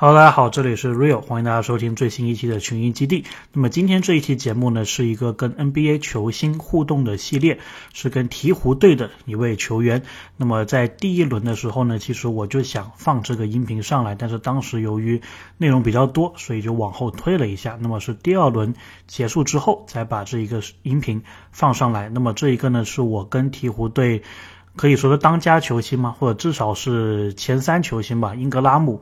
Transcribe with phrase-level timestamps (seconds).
[0.00, 3.24] Hello，大家好，这里是 Real，欢迎大家收听最新一期的群英基地。
[3.52, 7.58] 那么今天这一期节目呢，是一个跟 NBA 球星互动的系列，
[7.92, 10.04] 是跟鹈鹕队的一位球员。
[10.36, 15.20] 那么在第一轮的时候呢，其实我就想放这个音频上来，但是当时由于
[15.56, 17.76] 内容比较多，所以就往后推了一下。
[17.80, 18.74] 那么是第二轮
[19.08, 22.08] 结束之后才把这一个音频放上来。
[22.08, 24.22] 那么这一个呢，是我跟鹈鹕队
[24.76, 26.14] 可以说是当家球星吗？
[26.16, 29.00] 或者至少是前三球星吧，英格拉姆。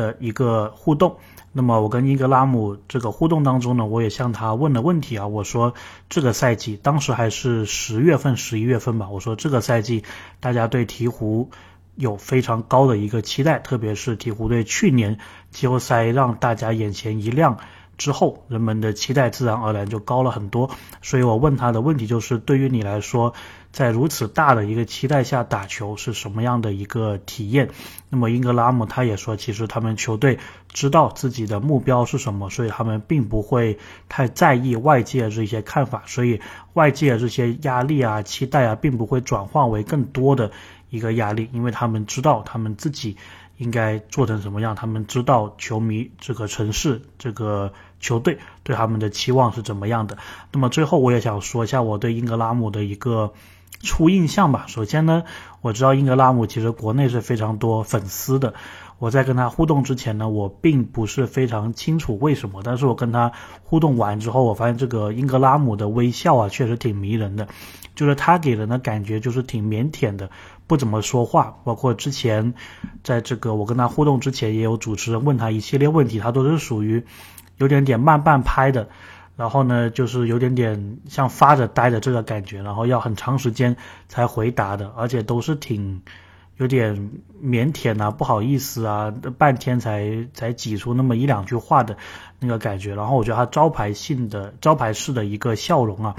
[0.00, 1.16] 的一个互动，
[1.52, 5.74] 那么我跟英格拉姆这个互动当中呢，我也向他问了问题啊，我说
[6.08, 10.04] 这个赛季当时还是十月份、十一月份吧，我说这个赛季
[10.40, 11.48] 大家对鹈鹕
[11.96, 15.18] 有非常高的一个期待，特别是鹈鹕队去年
[15.50, 17.58] 季后赛让大家眼前一亮。
[18.00, 20.70] 之后，人们的期待自然而然就高了很多。
[21.02, 23.34] 所以我问他的问题就是：对于你来说，
[23.72, 27.68] 在如此大的一个期待下打球是什么样的一个体验？
[28.08, 30.38] 那么英格拉姆他也说，其实他们球队
[30.72, 36.40] 知道自己的目标是什么，所以他们并不会太在意外界这些看法，所以
[36.72, 40.52] 外界这些压力啊、期待啊，并不会转化为更多的
[40.88, 43.18] 一个压力，因为他们知道他们自己
[43.60, 47.72] 应该做成什么样，他们知道球迷这个城市这个。
[48.02, 50.16] 球队对他们的期望是怎么样的？
[50.52, 53.34] 那么最后我也想说一下我对英格拉姆的一个
[53.82, 54.64] 初印象吧。
[54.68, 55.24] 首先呢，
[55.60, 58.54] 我知道英格拉姆其实国内是非常多粉丝的。
[58.98, 62.62] 我在跟他互动之前呢，我并不是非常清楚为什么。
[62.64, 63.32] 但是我跟他
[63.64, 67.48] 互动完之后，我发现这个英格拉姆的微笑啊，确实挺迷人的。
[67.94, 70.30] 就是他给人的感觉就是挺腼腆的，
[70.70, 71.58] 不怎么说话。
[71.64, 72.54] 包括之前
[73.02, 77.04] 在这个我跟他互动之前，也有主持人问他一系列问题，他都是属于。
[77.56, 78.88] 有点点慢半拍的，
[79.36, 83.76] 然后呢，就是有点点像发着呆的这个感觉，然后要很长时间
[84.08, 86.00] 才回答的，而且都是挺
[86.56, 87.10] 有点
[87.42, 91.98] 腼腆啊，不好意思啊，半天才才挤出那么一两句话的
[92.38, 92.94] 那个感觉。
[92.94, 96.16] 然后我觉得他招牌性的招牌式的一个笑容啊，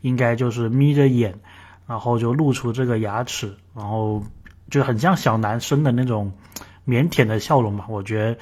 [0.00, 1.40] 应该就是眯着眼，
[1.86, 4.22] 然后就露出这个牙齿，然后
[4.70, 6.32] 就很像小男生的那种
[6.86, 8.38] 腼腆的笑容嘛，我觉得。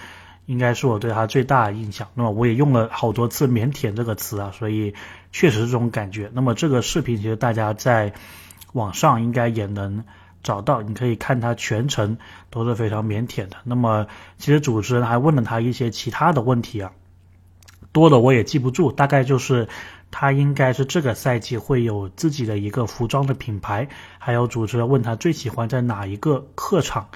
[0.46, 2.08] 应该是我对他最大的印象。
[2.14, 4.92] 那么我也用了好多次“腼腆”这个词啊，所以
[5.30, 6.28] 确实是这种感觉。
[6.34, 8.12] 那么这个视频其实大家在
[8.72, 10.02] 网上应该也能
[10.42, 12.18] 找到，你可以看他全程
[12.50, 13.58] 都是非常腼腆的。
[13.62, 16.90] 那么其实主持人还问了他一些其他的问题啊，
[17.92, 19.68] 多的我也记不住，大概就是
[20.10, 23.88] 他应该是这个赛季会有自己的一个服装的品牌，
[24.18, 27.08] 还有主持人问他最喜欢在哪一个客场。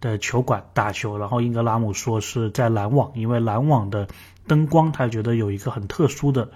[0.00, 4.06] 的球馆打球，然后英格拉姆说是在篮网，因为篮网的
[4.46, 6.50] 灯光他觉得有一个很特殊的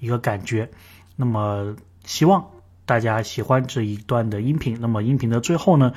[0.00, 0.68] 一个感觉。
[1.14, 2.46] 那么希望
[2.84, 4.78] 大家喜欢这一段的音频。
[4.80, 5.92] 那么音频的最后呢，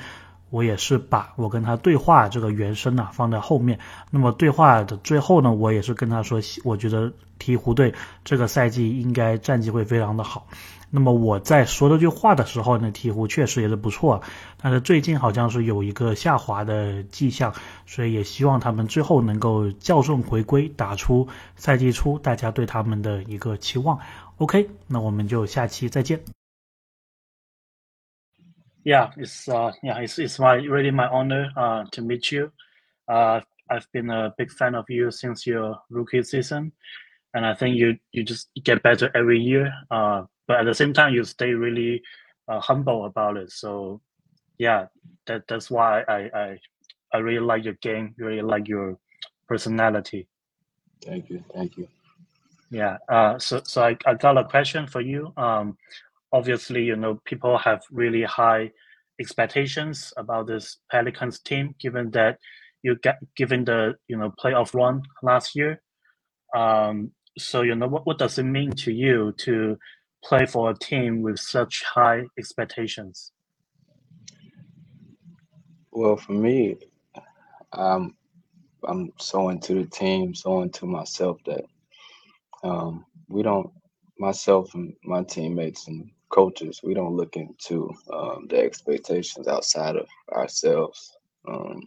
[0.50, 3.78] 我也是把我跟他对话这个原声啊放在后面。
[4.10, 10.46] 那么对话的最后呢，我也是跟他说，我觉得鹈鹕队这个赛季应该战绩会非常的好。
[10.88, 14.22] 那么我在说这句话的时候呢，鹈鹕确实也是不错，
[14.62, 17.52] 但是最近好像是有一个下滑的迹象，
[17.86, 21.26] 所以也希望他们最后能够校正回归，打出
[21.56, 23.98] 赛季初大家对他们的一个期望。
[24.38, 26.35] OK，那我们就下期再见。
[28.86, 32.52] Yeah, it's uh, yeah, it's it's my really my honor uh to meet you.
[33.08, 36.72] Uh, I've been a big fan of you since your rookie season,
[37.34, 39.72] and I think you you just get better every year.
[39.90, 40.24] Uh.
[40.46, 42.00] but at the same time you stay really
[42.48, 44.00] uh, humble about it so
[44.58, 44.86] yeah
[45.26, 46.46] that that's why I, I
[47.12, 48.96] i really like your game really like your
[49.48, 50.28] personality
[51.04, 51.88] thank you thank you
[52.70, 55.76] yeah uh, so so I, I got a question for you um
[56.38, 58.70] obviously you know people have really high
[59.20, 62.38] expectations about this pelicans team given that
[62.82, 65.80] you get given the you know playoff run last year
[66.54, 69.76] um so you know what, what does it mean to you to
[70.24, 73.32] play for a team with such high expectations?
[75.92, 76.76] Well, for me,
[77.72, 78.16] um,
[78.86, 81.64] I'm so into the team, so into myself that
[82.62, 83.70] um, we don't,
[84.18, 90.08] myself and my teammates and coaches, we don't look into um, the expectations outside of
[90.32, 91.16] ourselves.
[91.48, 91.82] Um,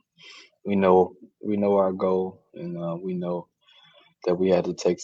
[0.65, 3.47] we know we know our goal, and uh, we know
[4.25, 4.99] that we had to take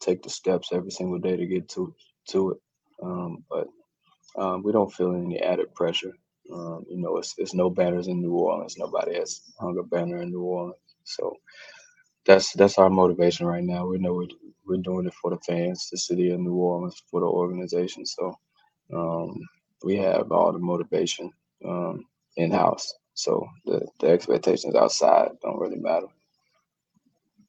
[0.00, 1.94] take the steps every single day to get to
[2.30, 2.58] to it.
[3.02, 3.68] Um, but
[4.36, 6.12] um, we don't feel any added pressure.
[6.52, 8.76] Um, you know, it's, it's no banners in New Orleans.
[8.78, 10.76] Nobody has hung a banner in New Orleans.
[11.04, 11.34] So
[12.26, 13.86] that's that's our motivation right now.
[13.86, 14.28] We know we're,
[14.66, 18.06] we're doing it for the fans, the city of New Orleans, for the organization.
[18.06, 18.34] So
[18.92, 19.40] um,
[19.84, 21.30] we have all the motivation
[21.64, 22.04] um,
[22.36, 22.94] in house.
[23.14, 26.06] So the, the expectations outside don't really matter.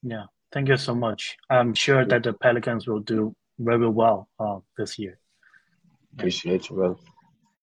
[0.02, 1.36] Yeah, thank you so much.
[1.48, 5.18] I'm sure that the Pelicans will do very well uh, this year.
[6.14, 6.96] Appreciate you, brother.